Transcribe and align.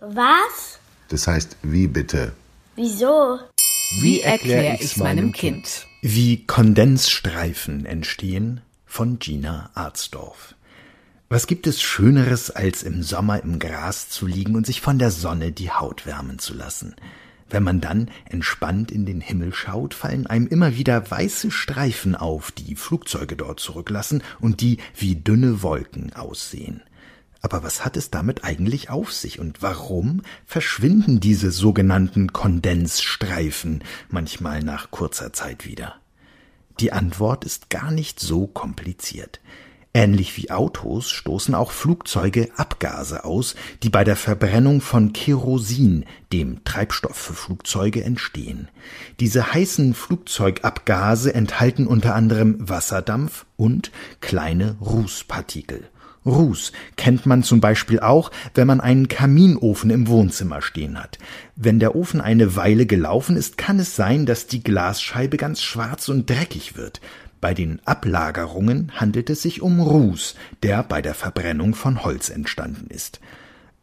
Was? 0.00 0.78
Das 1.08 1.26
heißt, 1.26 1.56
wie 1.62 1.88
bitte? 1.88 2.32
Wieso? 2.76 3.40
Wie 4.00 4.20
erkläre 4.20 4.76
ich's 4.80 4.96
meinem 4.96 5.32
Kind? 5.32 5.86
Wie 6.02 6.46
Kondensstreifen 6.46 7.86
entstehen 7.86 8.60
von 8.86 9.18
Gina 9.18 9.70
Arzdorf. 9.74 10.54
Was 11.28 11.48
gibt 11.48 11.66
es 11.66 11.82
Schöneres, 11.82 12.52
als 12.52 12.84
im 12.84 13.02
Sommer 13.02 13.42
im 13.42 13.58
Gras 13.58 14.08
zu 14.08 14.26
liegen 14.26 14.54
und 14.54 14.66
sich 14.66 14.80
von 14.80 15.00
der 15.00 15.10
Sonne 15.10 15.50
die 15.50 15.72
Haut 15.72 16.06
wärmen 16.06 16.38
zu 16.38 16.54
lassen? 16.54 16.94
Wenn 17.50 17.62
man 17.62 17.80
dann 17.80 18.10
entspannt 18.28 18.90
in 18.90 19.06
den 19.06 19.20
Himmel 19.20 19.52
schaut, 19.54 19.94
fallen 19.94 20.26
einem 20.26 20.46
immer 20.46 20.76
wieder 20.76 21.10
weiße 21.10 21.50
Streifen 21.50 22.14
auf, 22.14 22.50
die 22.50 22.74
Flugzeuge 22.74 23.36
dort 23.36 23.60
zurücklassen 23.60 24.22
und 24.40 24.60
die 24.60 24.78
wie 24.96 25.16
dünne 25.16 25.62
Wolken 25.62 26.12
aussehen. 26.14 26.82
Aber 27.42 27.62
was 27.62 27.84
hat 27.84 27.98
es 27.98 28.10
damit 28.10 28.42
eigentlich 28.42 28.88
auf 28.88 29.12
sich 29.12 29.38
und 29.38 29.60
warum 29.60 30.22
verschwinden 30.46 31.20
diese 31.20 31.50
sogenannten 31.50 32.32
Kondensstreifen 32.32 33.84
manchmal 34.08 34.62
nach 34.62 34.90
kurzer 34.90 35.34
Zeit 35.34 35.66
wieder? 35.66 35.96
Die 36.80 36.92
Antwort 36.92 37.44
ist 37.44 37.68
gar 37.68 37.90
nicht 37.90 38.18
so 38.18 38.46
kompliziert. 38.46 39.40
Ähnlich 39.96 40.36
wie 40.36 40.50
Autos 40.50 41.08
stoßen 41.08 41.54
auch 41.54 41.70
Flugzeuge 41.70 42.48
Abgase 42.56 43.24
aus, 43.24 43.54
die 43.84 43.90
bei 43.90 44.02
der 44.02 44.16
Verbrennung 44.16 44.80
von 44.80 45.12
Kerosin, 45.12 46.04
dem 46.32 46.64
Treibstoff 46.64 47.14
für 47.14 47.34
Flugzeuge, 47.34 48.02
entstehen. 48.02 48.66
Diese 49.20 49.54
heißen 49.54 49.94
Flugzeugabgase 49.94 51.32
enthalten 51.32 51.86
unter 51.86 52.16
anderem 52.16 52.56
Wasserdampf 52.58 53.46
und 53.56 53.90
kleine 54.20 54.76
Rußpartikel. 54.80 55.88
Ruß 56.26 56.72
kennt 56.96 57.26
man 57.26 57.42
zum 57.42 57.60
Beispiel 57.60 58.00
auch, 58.00 58.30
wenn 58.54 58.66
man 58.66 58.80
einen 58.80 59.08
Kaminofen 59.08 59.90
im 59.90 60.08
Wohnzimmer 60.08 60.62
stehen 60.62 60.98
hat. 60.98 61.18
Wenn 61.54 61.78
der 61.78 61.94
Ofen 61.94 62.20
eine 62.20 62.56
Weile 62.56 62.86
gelaufen 62.86 63.36
ist, 63.36 63.58
kann 63.58 63.78
es 63.78 63.94
sein, 63.94 64.24
dass 64.24 64.46
die 64.46 64.62
Glasscheibe 64.62 65.36
ganz 65.36 65.60
schwarz 65.60 66.08
und 66.08 66.30
dreckig 66.30 66.76
wird. 66.76 67.00
Bei 67.42 67.52
den 67.52 67.80
Ablagerungen 67.84 68.92
handelt 68.94 69.28
es 69.28 69.42
sich 69.42 69.60
um 69.60 69.80
Ruß, 69.80 70.34
der 70.62 70.82
bei 70.82 71.02
der 71.02 71.14
Verbrennung 71.14 71.74
von 71.74 72.02
Holz 72.02 72.30
entstanden 72.30 72.86
ist 72.88 73.20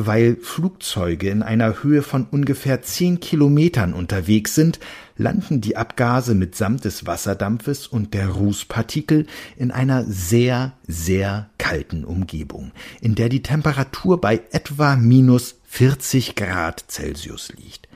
weil 0.00 0.36
Flugzeuge 0.36 1.28
in 1.28 1.42
einer 1.42 1.82
Höhe 1.82 2.02
von 2.02 2.24
ungefähr 2.30 2.82
zehn 2.82 3.18
Kilometern 3.18 3.94
unterwegs 3.94 4.54
sind, 4.54 4.78
landen 5.16 5.60
die 5.60 5.76
Abgase 5.76 6.36
mitsamt 6.36 6.84
des 6.84 7.04
Wasserdampfes 7.04 7.88
und 7.88 8.14
der 8.14 8.28
Rußpartikel 8.28 9.26
in 9.56 9.72
einer 9.72 10.04
sehr, 10.04 10.74
sehr 10.86 11.50
kalten 11.58 12.04
Umgebung, 12.04 12.70
in 13.00 13.16
der 13.16 13.28
die 13.28 13.42
Temperatur 13.42 14.20
bei 14.20 14.40
etwa 14.52 14.94
minus 14.94 15.56
40 15.64 16.36
Grad 16.36 16.84
Celsius 16.88 17.52
liegt. 17.56 17.88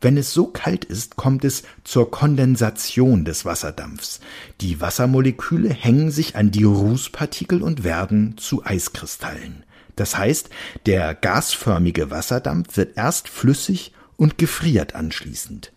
Wenn 0.00 0.16
es 0.16 0.32
so 0.32 0.46
kalt 0.46 0.86
ist, 0.86 1.16
kommt 1.16 1.44
es 1.44 1.64
zur 1.84 2.10
Kondensation 2.10 3.26
des 3.26 3.44
Wasserdampfs. 3.44 4.20
Die 4.62 4.80
Wassermoleküle 4.80 5.68
hängen 5.68 6.10
sich 6.10 6.34
an 6.34 6.50
die 6.50 6.64
Rußpartikel 6.64 7.62
und 7.62 7.84
werden 7.84 8.38
zu 8.38 8.64
Eiskristallen. 8.64 9.64
Das 9.96 10.16
heißt, 10.16 10.50
der 10.86 11.14
gasförmige 11.14 12.10
Wasserdampf 12.10 12.76
wird 12.76 12.96
erst 12.96 13.28
flüssig 13.28 13.92
und 14.16 14.38
gefriert 14.38 14.94
anschließend. 14.94 15.72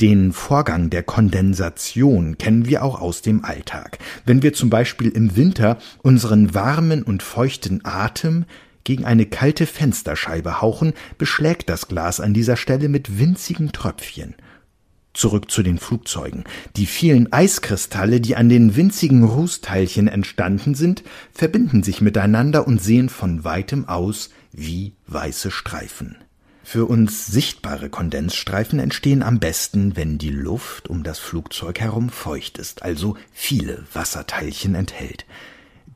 Den 0.00 0.32
Vorgang 0.32 0.90
der 0.90 1.02
Kondensation 1.02 2.38
kennen 2.38 2.66
wir 2.66 2.84
auch 2.84 3.00
aus 3.00 3.20
dem 3.20 3.44
Alltag. 3.44 3.98
Wenn 4.24 4.42
wir 4.42 4.52
zum 4.52 4.70
Beispiel 4.70 5.08
im 5.08 5.34
Winter 5.34 5.78
unseren 6.02 6.54
warmen 6.54 7.02
und 7.02 7.22
feuchten 7.22 7.84
Atem 7.84 8.44
gegen 8.84 9.04
eine 9.04 9.26
kalte 9.26 9.66
Fensterscheibe 9.66 10.62
hauchen, 10.62 10.92
beschlägt 11.18 11.68
das 11.68 11.88
Glas 11.88 12.20
an 12.20 12.32
dieser 12.32 12.56
Stelle 12.56 12.88
mit 12.88 13.18
winzigen 13.18 13.72
Tröpfchen. 13.72 14.36
Zurück 15.14 15.50
zu 15.50 15.62
den 15.62 15.78
Flugzeugen. 15.78 16.44
Die 16.76 16.86
vielen 16.86 17.32
Eiskristalle, 17.32 18.20
die 18.20 18.36
an 18.36 18.48
den 18.48 18.76
winzigen 18.76 19.24
Rußteilchen 19.24 20.06
entstanden 20.06 20.74
sind, 20.74 21.02
verbinden 21.32 21.82
sich 21.82 22.00
miteinander 22.00 22.66
und 22.66 22.80
sehen 22.80 23.08
von 23.08 23.44
weitem 23.44 23.88
aus 23.88 24.30
wie 24.52 24.94
weiße 25.06 25.50
Streifen. 25.50 26.16
Für 26.62 26.84
uns 26.84 27.26
sichtbare 27.26 27.88
Kondensstreifen 27.88 28.78
entstehen 28.78 29.22
am 29.22 29.38
besten, 29.38 29.96
wenn 29.96 30.18
die 30.18 30.28
Luft 30.28 30.88
um 30.88 31.02
das 31.02 31.18
Flugzeug 31.18 31.80
herum 31.80 32.10
feucht 32.10 32.58
ist, 32.58 32.82
also 32.82 33.16
viele 33.32 33.84
Wasserteilchen 33.94 34.74
enthält. 34.74 35.24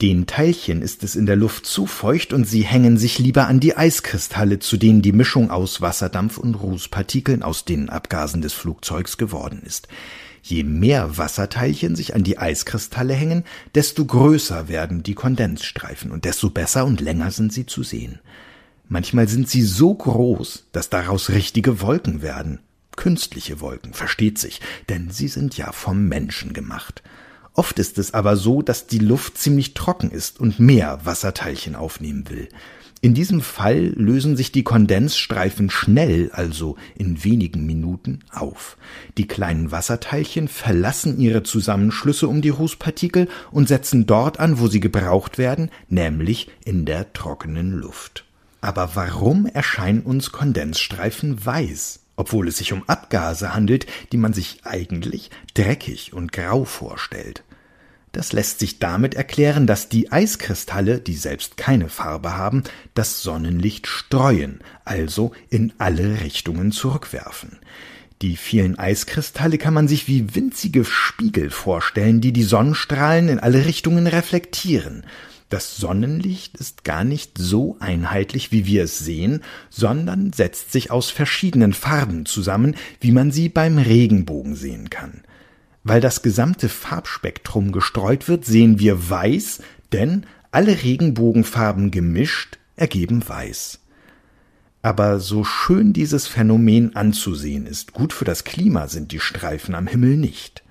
Den 0.00 0.26
Teilchen 0.26 0.80
ist 0.80 1.04
es 1.04 1.16
in 1.16 1.26
der 1.26 1.36
Luft 1.36 1.66
zu 1.66 1.86
feucht 1.86 2.32
und 2.32 2.44
sie 2.44 2.62
hängen 2.62 2.96
sich 2.96 3.18
lieber 3.18 3.46
an 3.46 3.60
die 3.60 3.76
Eiskristalle, 3.76 4.58
zu 4.58 4.78
denen 4.78 5.02
die 5.02 5.12
Mischung 5.12 5.50
aus 5.50 5.80
Wasserdampf 5.82 6.38
und 6.38 6.54
Rußpartikeln 6.54 7.42
aus 7.42 7.66
den 7.66 7.90
Abgasen 7.90 8.40
des 8.40 8.54
Flugzeugs 8.54 9.18
geworden 9.18 9.62
ist. 9.64 9.88
Je 10.42 10.64
mehr 10.64 11.18
Wasserteilchen 11.18 11.94
sich 11.94 12.14
an 12.14 12.24
die 12.24 12.38
Eiskristalle 12.38 13.12
hängen, 13.14 13.44
desto 13.74 14.04
größer 14.04 14.66
werden 14.68 15.02
die 15.02 15.14
Kondensstreifen 15.14 16.10
und 16.10 16.24
desto 16.24 16.48
besser 16.50 16.86
und 16.86 17.00
länger 17.00 17.30
sind 17.30 17.52
sie 17.52 17.66
zu 17.66 17.82
sehen. 17.82 18.18
Manchmal 18.88 19.28
sind 19.28 19.48
sie 19.48 19.62
so 19.62 19.94
groß, 19.94 20.68
dass 20.72 20.90
daraus 20.90 21.30
richtige 21.30 21.80
Wolken 21.80 22.22
werden. 22.22 22.60
Künstliche 22.96 23.60
Wolken, 23.60 23.92
versteht 23.92 24.38
sich, 24.38 24.60
denn 24.88 25.10
sie 25.10 25.28
sind 25.28 25.56
ja 25.56 25.70
vom 25.70 26.08
Menschen 26.08 26.54
gemacht. 26.54 27.02
Oft 27.54 27.78
ist 27.78 27.98
es 27.98 28.14
aber 28.14 28.36
so, 28.36 28.62
dass 28.62 28.86
die 28.86 28.98
Luft 28.98 29.36
ziemlich 29.36 29.74
trocken 29.74 30.10
ist 30.10 30.40
und 30.40 30.58
mehr 30.58 31.00
Wasserteilchen 31.04 31.74
aufnehmen 31.74 32.30
will. 32.30 32.48
In 33.04 33.14
diesem 33.14 33.40
Fall 33.40 33.92
lösen 33.96 34.36
sich 34.36 34.52
die 34.52 34.62
Kondensstreifen 34.62 35.70
schnell, 35.70 36.30
also 36.32 36.76
in 36.94 37.24
wenigen 37.24 37.66
Minuten, 37.66 38.20
auf. 38.30 38.76
Die 39.18 39.26
kleinen 39.26 39.72
Wasserteilchen 39.72 40.46
verlassen 40.46 41.18
ihre 41.18 41.42
Zusammenschlüsse 41.42 42.28
um 42.28 42.42
die 42.42 42.50
Rußpartikel 42.50 43.28
und 43.50 43.66
setzen 43.66 44.06
dort 44.06 44.38
an, 44.38 44.60
wo 44.60 44.68
sie 44.68 44.78
gebraucht 44.78 45.36
werden, 45.36 45.70
nämlich 45.88 46.48
in 46.64 46.84
der 46.84 47.12
trockenen 47.12 47.72
Luft. 47.72 48.24
Aber 48.60 48.90
warum 48.94 49.46
erscheinen 49.46 50.02
uns 50.02 50.30
Kondensstreifen 50.30 51.44
weiß? 51.44 52.01
Obwohl 52.16 52.48
es 52.48 52.58
sich 52.58 52.72
um 52.72 52.82
Abgase 52.88 53.54
handelt, 53.54 53.86
die 54.12 54.16
man 54.16 54.32
sich 54.32 54.60
eigentlich 54.64 55.30
dreckig 55.54 56.12
und 56.12 56.32
grau 56.32 56.64
vorstellt. 56.64 57.42
Das 58.12 58.34
lässt 58.34 58.58
sich 58.58 58.78
damit 58.78 59.14
erklären, 59.14 59.66
dass 59.66 59.88
die 59.88 60.12
Eiskristalle, 60.12 61.00
die 61.00 61.14
selbst 61.14 61.56
keine 61.56 61.88
Farbe 61.88 62.36
haben, 62.36 62.62
das 62.92 63.22
Sonnenlicht 63.22 63.86
streuen, 63.86 64.60
also 64.84 65.32
in 65.48 65.72
alle 65.78 66.20
Richtungen 66.20 66.72
zurückwerfen. 66.72 67.58
Die 68.20 68.36
vielen 68.36 68.78
Eiskristalle 68.78 69.58
kann 69.58 69.74
man 69.74 69.88
sich 69.88 70.06
wie 70.06 70.34
winzige 70.34 70.84
Spiegel 70.84 71.50
vorstellen, 71.50 72.20
die 72.20 72.32
die 72.32 72.44
Sonnenstrahlen 72.44 73.28
in 73.28 73.40
alle 73.40 73.64
Richtungen 73.64 74.06
reflektieren. 74.06 75.04
Das 75.52 75.76
Sonnenlicht 75.76 76.56
ist 76.56 76.82
gar 76.82 77.04
nicht 77.04 77.36
so 77.36 77.76
einheitlich, 77.78 78.52
wie 78.52 78.64
wir 78.64 78.84
es 78.84 79.00
sehen, 79.00 79.42
sondern 79.68 80.32
setzt 80.32 80.72
sich 80.72 80.90
aus 80.90 81.10
verschiedenen 81.10 81.74
Farben 81.74 82.24
zusammen, 82.24 82.74
wie 83.00 83.12
man 83.12 83.30
sie 83.30 83.50
beim 83.50 83.76
Regenbogen 83.76 84.54
sehen 84.54 84.88
kann. 84.88 85.20
Weil 85.84 86.00
das 86.00 86.22
gesamte 86.22 86.70
Farbspektrum 86.70 87.70
gestreut 87.70 88.28
wird, 88.28 88.46
sehen 88.46 88.78
wir 88.78 89.10
weiß, 89.10 89.60
denn 89.92 90.24
alle 90.52 90.82
Regenbogenfarben 90.82 91.90
gemischt 91.90 92.58
ergeben 92.76 93.22
weiß. 93.28 93.80
Aber 94.80 95.20
so 95.20 95.44
schön 95.44 95.92
dieses 95.92 96.28
Phänomen 96.28 96.96
anzusehen 96.96 97.66
ist, 97.66 97.92
gut 97.92 98.14
für 98.14 98.24
das 98.24 98.44
Klima 98.44 98.88
sind 98.88 99.12
die 99.12 99.20
Streifen 99.20 99.74
am 99.74 99.86
Himmel 99.86 100.16
nicht. 100.16 100.61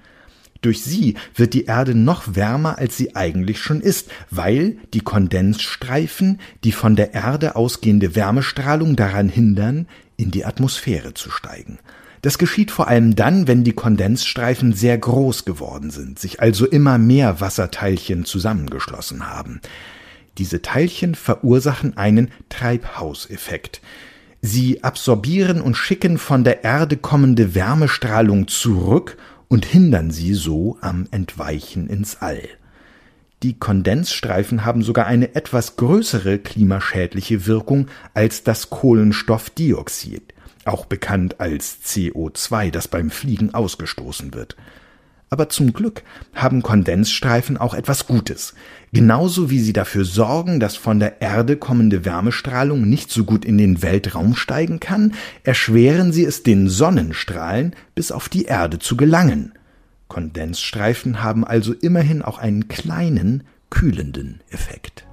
Durch 0.62 0.84
sie 0.84 1.16
wird 1.36 1.54
die 1.54 1.66
Erde 1.66 1.96
noch 1.96 2.36
wärmer, 2.36 2.78
als 2.78 2.96
sie 2.96 3.16
eigentlich 3.16 3.60
schon 3.60 3.82
ist, 3.82 4.10
weil 4.30 4.78
die 4.94 5.02
Kondensstreifen 5.02 6.40
die 6.64 6.72
von 6.72 6.96
der 6.96 7.14
Erde 7.16 7.56
ausgehende 7.56 8.16
Wärmestrahlung 8.16 8.96
daran 8.96 9.28
hindern, 9.28 9.88
in 10.18 10.30
die 10.30 10.46
Atmosphäre 10.46 11.16
zu 11.16 11.32
steigen. 11.32 11.80
Das 12.22 12.38
geschieht 12.38 12.70
vor 12.70 12.88
allem 12.88 13.16
dann, 13.16 13.47
wenn 13.47 13.64
die 13.64 13.74
Kondensstreifen 13.74 14.74
sehr 14.74 14.96
groß 15.00 15.46
geworden 15.46 15.90
sind, 15.90 16.20
sich 16.20 16.40
also 16.40 16.68
immer 16.68 17.00
mehr 17.00 17.41
Wasserteilchen 17.41 18.26
zusammengeschlossen 18.26 19.28
haben. 19.28 19.62
Diese 20.38 20.62
Teilchen 20.62 21.16
verursachen 21.16 21.97
einen 21.97 22.30
Treibhauseffekt. 22.50 23.82
Sie 24.41 24.84
absorbieren 24.84 25.62
und 25.62 25.76
schicken 25.76 26.20
von 26.20 26.44
der 26.44 26.64
Erde 26.64 26.97
kommende 26.97 27.56
Wärmestrahlung 27.56 28.47
zurück 28.47 29.18
und 29.52 29.66
hindern 29.66 30.12
sie 30.12 30.34
so 30.34 30.78
am 30.80 31.09
Entweichen 31.12 31.90
ins 31.90 32.22
All. 32.22 32.48
Die 33.44 33.59
Kondensstreifen 33.59 34.64
haben 34.64 34.82
sogar 34.82 35.08
eine 35.08 35.36
etwas 35.36 35.76
größere 35.76 36.40
klimaschädliche 36.40 37.48
Wirkung 37.48 37.88
als 38.14 38.46
das 38.46 38.70
Kohlenstoffdioxid, 38.70 40.34
auch 40.64 40.86
bekannt 40.86 41.42
als 41.42 41.80
CO2, 41.84 42.72
das 42.72 42.88
beim 42.88 43.09
Fliegen 43.12 43.53
ausgestoßen 43.53 44.34
wird. 44.34 44.56
Aber 45.34 45.48
zum 45.48 45.72
Glück 45.72 46.04
haben 46.36 46.62
Kondensstreifen 46.62 47.56
auch 47.56 47.74
etwas 47.74 48.06
Gutes. 48.06 48.54
Genauso 48.92 49.50
wie 49.50 49.60
sie 49.60 49.72
dafür 49.72 50.04
sorgen, 50.04 50.60
dass 50.60 50.76
von 50.76 51.00
der 51.00 51.22
Erde 51.22 51.56
kommende 51.56 52.04
Wärmestrahlung 52.04 52.82
nicht 52.90 53.12
so 53.12 53.24
gut 53.24 53.46
in 53.46 53.58
den 53.58 53.82
Weltraum 53.82 54.36
steigen 54.36 54.82
kann, 54.82 55.14
erschweren 55.46 56.12
sie 56.12 56.26
es 56.26 56.44
den 56.44 56.68
Sonnenstrahlen, 56.68 57.74
bis 57.96 58.12
auf 58.12 58.28
die 58.28 58.44
Erde 58.44 58.80
zu 58.80 58.98
gelangen. 58.98 59.54
Kondensstreifen 60.10 61.24
haben 61.24 61.46
also 61.46 61.72
immerhin 61.72 62.22
auch 62.22 62.38
einen 62.38 62.68
kleinen, 62.68 63.46
kühlenden 63.70 64.42
Effekt. 64.50 65.06